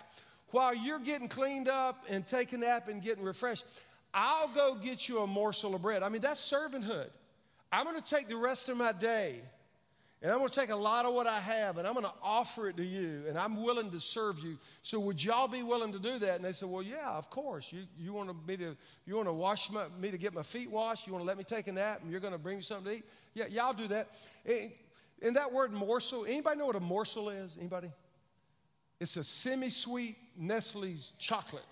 [0.50, 3.64] While you're getting cleaned up and taking a nap and getting refreshed,
[4.14, 6.02] I'll go get you a morsel of bread.
[6.02, 7.08] I mean, that's servanthood.
[7.70, 9.42] I'm going to take the rest of my day
[10.20, 12.12] and I'm going to take a lot of what I have and I'm going to
[12.22, 14.58] offer it to you and I'm willing to serve you.
[14.82, 16.36] So would y'all be willing to do that?
[16.36, 17.72] And they said, well, yeah, of course.
[17.72, 18.76] You, you want me to,
[19.06, 21.06] you want to wash my, me to get my feet washed?
[21.06, 22.86] You want to let me take a nap and you're going to bring me something
[22.86, 23.04] to eat?
[23.34, 24.08] Yeah, y'all do that.
[24.44, 24.72] And,
[25.22, 27.52] and that word morsel, anybody know what a morsel is?
[27.56, 27.92] Anybody?
[28.98, 31.62] It's a semi-sweet Nestle's chocolate.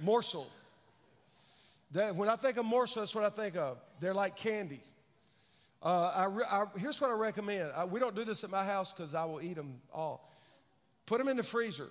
[0.00, 0.48] morsel.
[1.92, 3.78] That, when I think of morsel, that's what I think of.
[4.00, 4.82] They're like candy.
[5.82, 7.70] Uh, I re- I, here's what I recommend.
[7.76, 10.32] I, we don't do this at my house because I will eat them all.
[11.04, 11.88] Put them in the freezer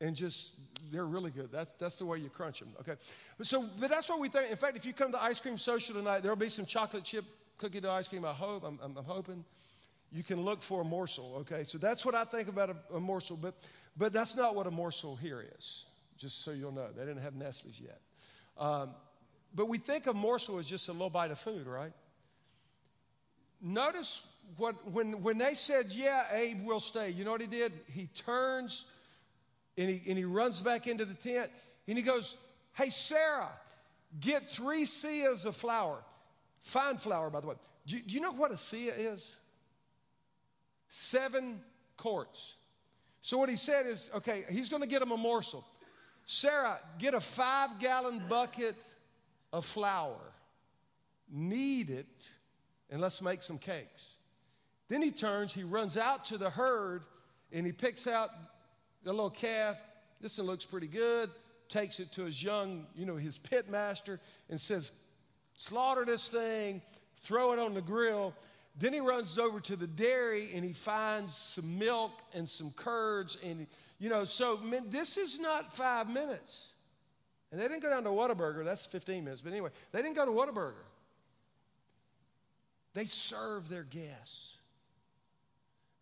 [0.00, 0.52] and just,
[0.92, 1.50] they're really good.
[1.52, 2.94] That's, that's the way you crunch them, okay?
[3.42, 4.50] So, but that's what we think.
[4.50, 7.24] In fact, if you come to ice cream social tonight, there'll be some chocolate chip
[7.58, 8.24] cookie dough ice cream.
[8.24, 9.44] I hope, I'm, I'm, I'm hoping.
[10.10, 11.64] You can look for a morsel, okay?
[11.64, 13.54] So that's what I think about a, a morsel, but,
[13.96, 15.84] but that's not what a morsel here is,
[16.16, 16.88] just so you'll know.
[16.96, 18.00] They didn't have Nestle's yet.
[18.56, 18.90] Um,
[19.54, 21.92] but we think a morsel is just a little bite of food, right?
[23.60, 24.24] Notice
[24.56, 27.72] what, when, when they said, Yeah, Abe will stay, you know what he did?
[27.92, 28.84] He turns
[29.76, 31.50] and he, and he runs back into the tent
[31.86, 32.36] and he goes,
[32.74, 33.50] Hey, Sarah,
[34.20, 35.98] get three seahs of flour.
[36.62, 37.54] Fine flour, by the way.
[37.86, 39.30] Do you, do you know what a seah is?
[40.88, 41.60] Seven
[41.96, 42.54] quarts.
[43.20, 45.64] So what he said is, okay, he's going to get him a morsel.
[46.26, 48.76] Sarah, get a five gallon bucket
[49.52, 50.20] of flour.
[51.30, 52.06] Knead it
[52.90, 54.04] and let's make some cakes.
[54.88, 57.04] Then he turns, he runs out to the herd,
[57.52, 58.30] and he picks out
[59.04, 59.76] the little calf.
[60.20, 61.30] This one looks pretty good.
[61.68, 64.92] Takes it to his young, you know, his pit master, and says,
[65.54, 66.80] Slaughter this thing,
[67.22, 68.32] throw it on the grill.
[68.78, 73.36] Then he runs over to the dairy and he finds some milk and some curds.
[73.44, 73.66] And,
[73.98, 76.74] you know, so man, this is not five minutes.
[77.50, 79.42] And they didn't go down to Whataburger, that's 15 minutes.
[79.42, 80.84] But anyway, they didn't go to Whataburger.
[82.94, 84.56] They served their guests.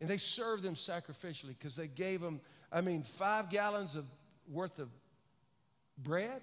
[0.01, 4.05] And they served them sacrificially because they gave them, I mean, five gallons of
[4.51, 4.89] worth of
[5.99, 6.43] bread.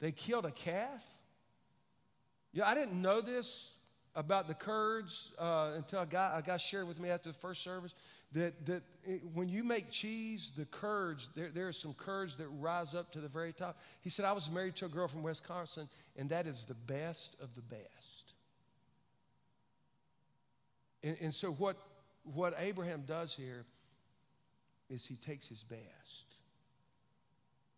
[0.00, 1.02] They killed a calf.
[2.52, 3.70] Yeah, I didn't know this
[4.14, 7.64] about the curds uh, until a guy, a guy shared with me after the first
[7.64, 7.94] service
[8.32, 12.48] that, that it, when you make cheese, the curds, there, there are some curds that
[12.48, 13.78] rise up to the very top.
[14.02, 17.36] He said, I was married to a girl from Wisconsin, and that is the best
[17.40, 18.11] of the best.
[21.02, 21.76] And, and so, what,
[22.24, 23.64] what Abraham does here
[24.88, 26.36] is he takes his best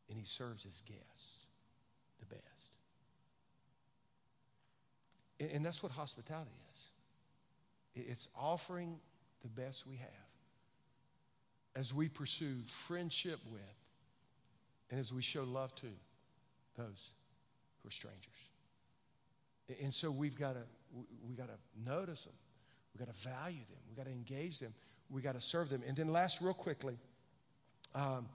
[0.09, 1.39] and he serves his guests
[2.21, 2.45] the best.
[5.41, 6.81] And, and that's what hospitality is
[7.97, 8.97] it's offering
[9.43, 10.09] the best we have
[11.77, 12.57] as we pursue
[12.87, 13.63] friendship with
[14.91, 15.87] and as we show love to
[16.77, 17.11] those
[17.83, 18.49] who are strangers.
[19.81, 20.63] And so we've got to
[21.27, 22.35] we got to notice them.
[22.94, 23.78] We got to value them.
[23.88, 24.74] We got to engage them.
[25.11, 25.83] We got to serve them.
[25.87, 26.96] And then, last, real quickly,
[27.94, 28.26] um,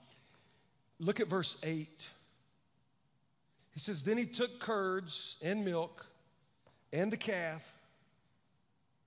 [0.98, 1.88] look at verse 8.
[3.72, 6.06] He says, Then he took curds and milk
[6.92, 7.62] and the calf.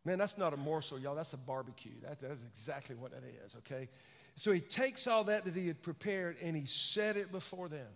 [0.05, 1.15] Man, that's not a morsel, y'all.
[1.15, 1.91] That's a barbecue.
[2.01, 3.87] That, that's exactly what that is, okay?
[4.35, 7.87] So he takes all that that he had prepared and he set it before them.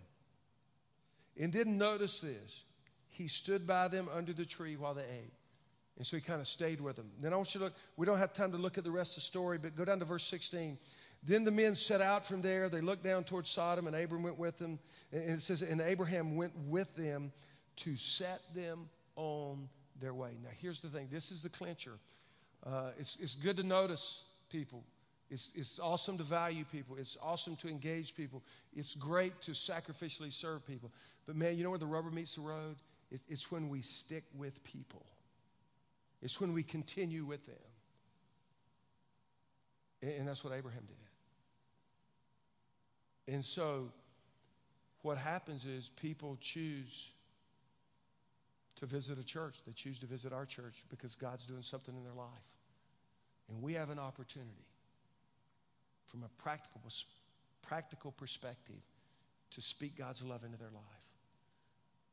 [1.38, 2.62] And then notice this
[3.08, 5.32] he stood by them under the tree while they ate.
[5.98, 7.10] And so he kind of stayed with them.
[7.20, 9.12] Then I want you to look, we don't have time to look at the rest
[9.12, 10.78] of the story, but go down to verse 16.
[11.24, 12.68] Then the men set out from there.
[12.68, 14.78] They looked down towards Sodom, and Abram went with them.
[15.12, 17.32] And it says, and Abraham went with them
[17.78, 19.68] to set them on
[20.00, 20.30] their way.
[20.42, 21.98] Now, here's the thing this is the clincher.
[22.64, 24.84] Uh, it's, it's good to notice people.
[25.30, 26.96] It's, it's awesome to value people.
[26.96, 28.42] It's awesome to engage people.
[28.74, 30.90] It's great to sacrificially serve people.
[31.26, 32.76] But man, you know where the rubber meets the road?
[33.10, 35.04] It, it's when we stick with people,
[36.22, 37.54] it's when we continue with them.
[40.00, 40.82] And, that's what Abraham
[43.26, 43.34] did.
[43.34, 43.90] And so,
[45.02, 47.08] what happens is people choose
[48.76, 49.56] to visit a church.
[49.66, 52.28] They choose to visit our church because God's doing something in their life.
[53.48, 54.66] And we have an opportunity
[56.06, 56.80] from a practical,
[57.62, 58.82] practical perspective
[59.50, 60.82] to speak God's love into their life.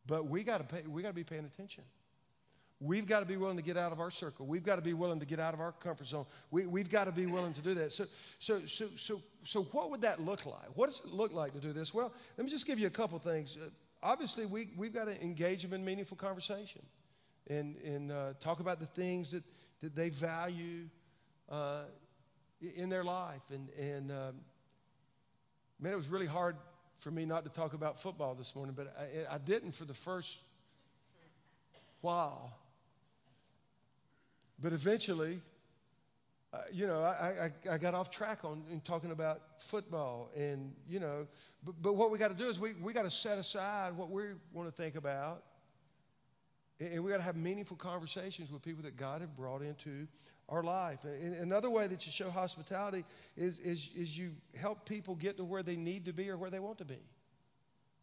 [0.08, 1.84] But we got to pay, we got to be paying attention.
[2.82, 4.46] We've got to be willing to get out of our circle.
[4.46, 6.26] We've got to be willing to get out of our comfort zone.
[6.52, 7.94] We, we've got to be willing to do that.
[7.94, 8.06] So,
[8.40, 10.76] so, so, so, so, what would that look like?
[10.76, 11.94] What does it look like to do this?
[11.94, 13.58] Well, let me just give you a couple things.
[13.60, 13.70] Uh,
[14.04, 16.82] obviously, we, we've got to engage them in meaningful conversation
[17.48, 19.44] and, and uh, talk about the things that,
[19.82, 20.90] that they value
[21.50, 21.84] uh,
[22.76, 23.44] in their life.
[23.52, 24.36] And, and um,
[25.80, 26.58] man, it was really hard
[27.00, 29.94] for me not to talk about football this morning, but I, I didn't for the
[29.94, 30.40] first
[32.02, 32.54] while.
[34.60, 35.42] But eventually,
[36.54, 40.30] uh, you know, I, I, I, got off track on in talking about football.
[40.36, 41.28] And, you know,
[41.64, 44.10] but, but what we got to do is we, we got to set aside what
[44.10, 45.44] we want to think about.
[46.80, 50.08] And we got to have meaningful conversations with people that God has brought into
[50.48, 51.04] our life.
[51.04, 55.44] And another way that you show hospitality is, is, is you help people get to
[55.44, 57.00] where they need to be or where they want to be.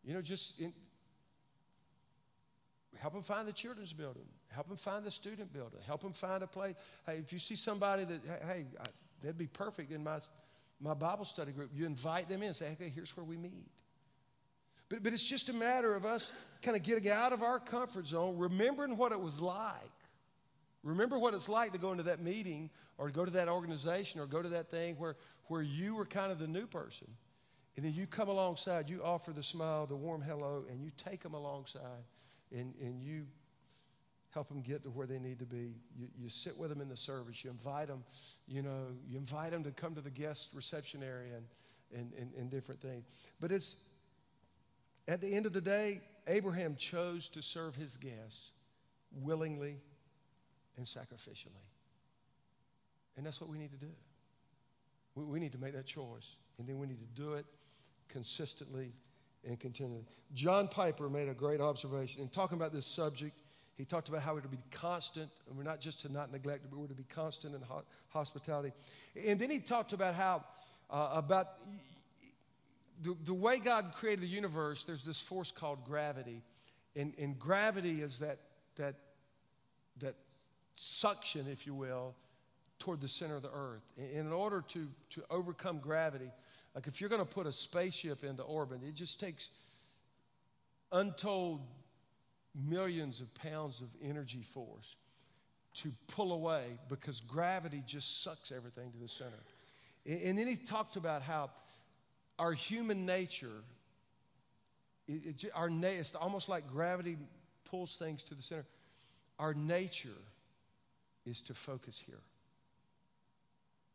[0.05, 0.73] You know, just in,
[2.97, 5.79] help them find the children's building, help them find the student builder.
[5.87, 6.75] help them find a place.
[7.07, 8.87] Hey, if you see somebody that, hey, I,
[9.23, 10.19] they'd be perfect in my,
[10.81, 13.71] my Bible study group, you invite them in and say, okay, here's where we meet.
[14.89, 18.07] But, but it's just a matter of us kind of getting out of our comfort
[18.07, 19.91] zone, remembering what it was like
[20.83, 24.27] Remember what it's like to go into that meeting or go to that organization or
[24.27, 27.07] go to that thing where, where you were kind of the new person.
[27.77, 31.23] And then you come alongside, you offer the smile, the warm hello, and you take
[31.23, 32.05] them alongside
[32.51, 33.27] and, and you
[34.33, 35.75] help them get to where they need to be.
[35.97, 37.45] You, you sit with them in the service.
[37.45, 38.03] You invite them,
[38.47, 41.47] you know, you invite them to come to the guest reception area and,
[42.01, 43.05] and, and, and different things.
[43.41, 43.77] But it's,
[45.09, 48.53] at the end of the day, Abraham chose to serve his guests
[49.21, 49.77] willingly
[50.77, 51.67] and sacrificially.
[53.17, 53.93] And that's what we need to do.
[55.15, 56.37] We, we need to make that choice.
[56.59, 57.45] And then we need to do it
[58.09, 58.93] consistently
[59.47, 60.05] and continually.
[60.35, 63.42] John Piper made a great observation in talking about this subject.
[63.77, 66.65] He talked about how we're to be constant, and we're not just to not neglect,
[66.65, 68.73] it, but we're to be constant in ho- hospitality.
[69.27, 70.45] And then he talked about how,
[70.91, 71.49] uh, about
[73.03, 76.43] the, the way God created the universe, there's this force called gravity.
[76.95, 78.39] And, and gravity is that,
[78.77, 78.97] that,
[80.01, 80.15] that
[80.77, 82.15] suction, if you will,
[82.79, 83.83] toward the center of the earth.
[84.15, 86.31] In order to, to overcome gravity,
[86.75, 89.49] like if you're going to put a spaceship into orbit, it just takes
[90.91, 91.61] untold
[92.55, 94.97] millions of pounds of energy force
[95.75, 99.43] to pull away because gravity just sucks everything to the center.
[100.05, 101.51] And then he talked about how
[102.39, 103.63] our human nature,
[105.09, 107.17] it, it, our it's almost like gravity
[107.65, 108.67] pulls things to the center.
[109.39, 110.09] Our nature
[111.25, 112.21] is to focus here.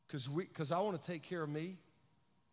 [0.08, 1.76] Because I want to take care of me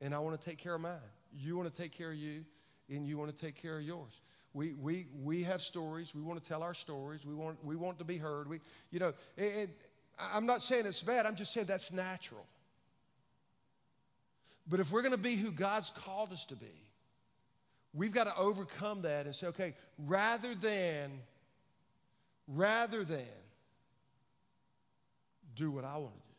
[0.00, 0.98] and I want to take care of mine.
[1.32, 2.44] You want to take care of you
[2.88, 4.20] and you want to take care of yours.
[4.52, 6.14] We, we, we have stories.
[6.14, 7.26] We want to tell our stories.
[7.26, 8.48] We want, we want to be heard.
[8.48, 9.68] We, you know, and,
[10.18, 11.26] I'm not saying it's bad.
[11.26, 12.46] I'm just saying that's natural.
[14.68, 16.72] But if we're going to be who God's called us to be,
[17.92, 21.10] we've got to overcome that and say, okay, rather than,
[22.46, 23.26] rather than
[25.56, 26.34] do what I want to do.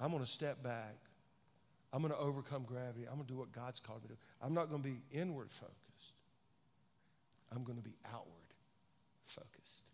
[0.00, 0.96] I'm going to step back.
[1.92, 3.04] I'm going to overcome gravity.
[3.06, 4.20] I'm going to do what God's called me to do.
[4.40, 5.76] I'm not going to be inward focused.
[7.54, 8.26] I'm going to be outward
[9.26, 9.90] focused.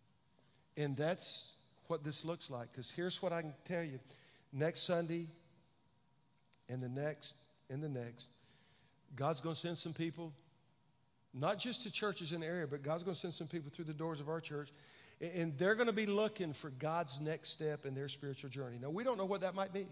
[0.77, 1.53] And that's
[1.89, 2.71] what this looks like.
[2.71, 3.99] Because here's what I can tell you
[4.53, 5.27] next Sunday,
[6.69, 7.35] and the next,
[7.69, 8.29] and the next,
[9.17, 10.33] God's going to send some people,
[11.35, 13.87] not just to churches in the area, but God's going to send some people through
[13.87, 14.69] the doors of our church
[15.21, 18.79] and they're going to be looking for God's next step in their spiritual journey.
[18.81, 19.89] Now, we don't know what that might be.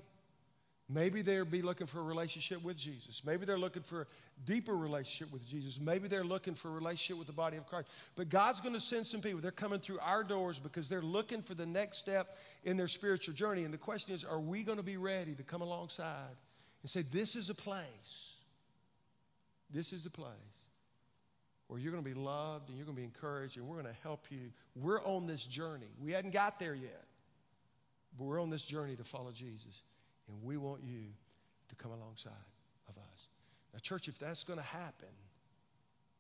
[0.89, 3.23] Maybe they'll be looking for a relationship with Jesus.
[3.25, 4.07] Maybe they're looking for a
[4.45, 5.81] deeper relationship with Jesus.
[5.81, 7.89] Maybe they're looking for a relationship with the body of Christ.
[8.15, 9.41] But God's going to send some people.
[9.41, 13.35] They're coming through our doors because they're looking for the next step in their spiritual
[13.35, 13.65] journey.
[13.65, 16.37] And the question is are we going to be ready to come alongside
[16.83, 18.35] and say, This is a place?
[19.73, 20.31] This is the place
[21.67, 23.93] where you're going to be loved and you're going to be encouraged and we're going
[23.93, 24.53] to help you.
[24.77, 25.91] We're on this journey.
[26.01, 27.05] We hadn't got there yet,
[28.17, 29.83] but we're on this journey to follow Jesus.
[30.29, 31.05] And we want you
[31.69, 32.33] to come alongside
[32.89, 33.29] of us.
[33.73, 35.09] Now, church, if that's going to happen,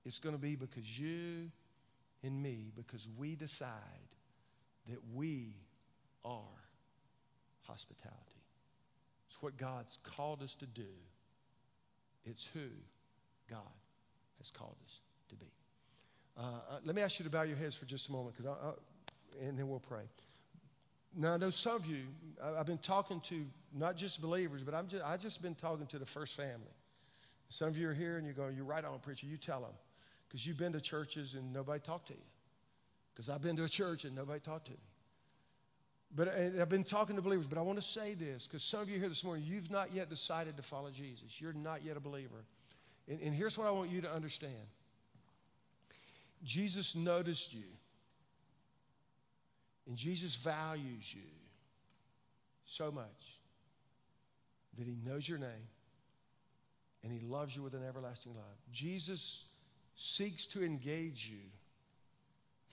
[0.05, 1.51] it's going to be because you
[2.23, 3.71] and me, because we decide
[4.89, 5.55] that we
[6.25, 6.43] are
[7.67, 8.43] hospitality.
[9.29, 10.83] It's what God's called us to do.
[12.25, 12.69] It's who
[13.51, 13.61] God
[14.39, 15.47] has called us to be.
[16.37, 18.75] Uh, uh, let me ask you to bow your heads for just a moment, because
[19.41, 20.03] and then we'll pray.
[21.15, 22.03] Now, I know some of you,
[22.43, 25.87] I, have been talking to not just believers, but I'm just, I've just been talking
[25.87, 26.75] to the first family.
[27.49, 29.27] Some of you are here and you're going, You're right on, preacher.
[29.27, 29.73] You tell them.
[30.29, 32.21] Because you've been to churches and nobody talked to you.
[33.15, 34.79] Because I've been to a church and nobody talked to me.
[36.15, 38.89] But I've been talking to believers, but I want to say this because some of
[38.89, 41.41] you here this morning, you've not yet decided to follow Jesus.
[41.41, 42.45] You're not yet a believer.
[43.09, 44.55] And, and here's what I want you to understand
[46.45, 47.65] Jesus noticed you,
[49.87, 51.23] and Jesus values you
[52.67, 53.41] so much
[54.79, 55.69] that he knows your name
[57.03, 58.45] and he loves you with an everlasting love.
[58.73, 59.45] Jesus
[59.95, 61.39] seeks to engage you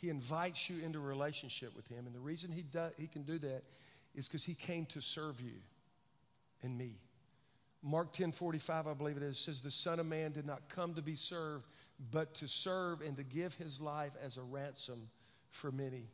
[0.04, 2.06] he invites you into a relationship with Him.
[2.06, 3.64] And the reason He, do, he can do that
[4.14, 5.56] is because He came to serve you
[6.62, 6.98] and me.
[7.82, 10.94] Mark 10 45, I believe it is, says, The Son of Man did not come
[10.96, 11.68] to be served,
[12.12, 15.08] but to serve and to give His life as a ransom
[15.52, 16.10] for many.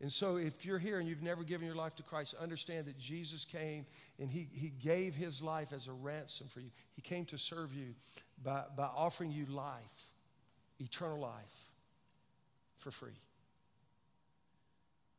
[0.00, 2.98] And so, if you're here and you've never given your life to Christ, understand that
[2.98, 3.84] Jesus came
[4.18, 6.70] and he, he gave his life as a ransom for you.
[6.94, 7.94] He came to serve you
[8.42, 9.82] by, by offering you life,
[10.78, 11.34] eternal life
[12.78, 13.20] for free.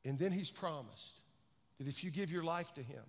[0.03, 1.11] And then he's promised
[1.77, 3.03] that if you give your life to him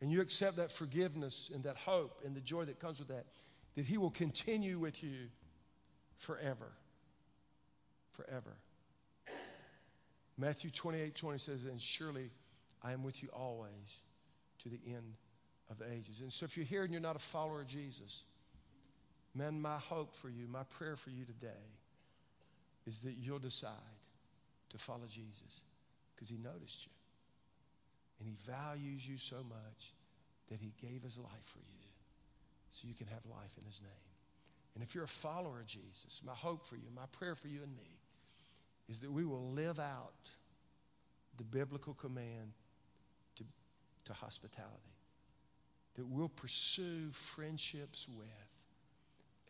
[0.00, 3.26] and you accept that forgiveness and that hope and the joy that comes with that,
[3.76, 5.28] that he will continue with you
[6.16, 6.72] forever.
[8.10, 8.56] Forever.
[10.40, 12.30] Matthew 28 20 says, And surely
[12.82, 14.00] I am with you always
[14.62, 15.14] to the end
[15.70, 16.20] of ages.
[16.20, 18.22] And so if you're here and you're not a follower of Jesus,
[19.34, 21.68] man, my hope for you, my prayer for you today
[22.86, 23.70] is that you'll decide
[24.70, 25.60] to follow Jesus
[26.14, 26.92] because he noticed you.
[28.18, 29.94] And he values you so much
[30.48, 31.88] that he gave his life for you
[32.72, 33.90] so you can have life in his name.
[34.74, 37.62] And if you're a follower of Jesus, my hope for you, my prayer for you
[37.62, 37.99] and me
[38.90, 40.12] is that we will live out
[41.38, 42.52] the biblical command
[43.36, 43.44] to,
[44.04, 44.74] to hospitality.
[45.94, 48.26] That we'll pursue friendships with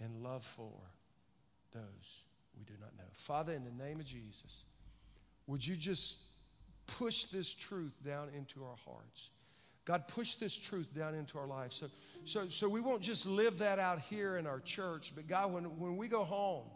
[0.01, 0.73] and love for
[1.73, 2.25] those
[2.59, 3.05] we do not know.
[3.13, 4.65] Father, in the name of Jesus,
[5.47, 6.19] would you just
[6.87, 9.31] push this truth down into our hearts?
[9.87, 11.77] God, push this truth down into our lives.
[11.77, 11.87] So,
[12.25, 15.65] so, so we won't just live that out here in our church, but God, when,
[15.79, 16.67] when we go home,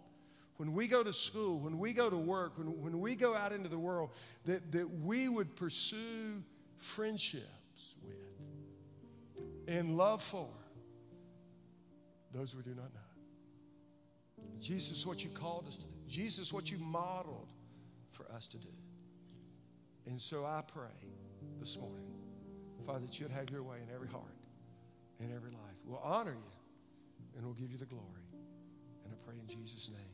[0.56, 3.52] when we go to school, when we go to work, when, when we go out
[3.52, 4.10] into the world,
[4.44, 6.42] that, that we would pursue
[6.76, 7.44] friendships
[8.02, 8.14] with
[9.66, 10.48] and love for
[12.32, 13.00] those we do not know.
[14.60, 15.88] Jesus, what you called us to do.
[16.08, 17.52] Jesus, what you modeled
[18.10, 18.68] for us to do.
[20.06, 21.08] And so I pray
[21.60, 22.06] this morning,
[22.86, 24.36] Father, that you'd have your way in every heart,
[25.20, 25.76] in every life.
[25.86, 28.04] We'll honor you and we'll give you the glory.
[29.04, 30.13] And I pray in Jesus' name.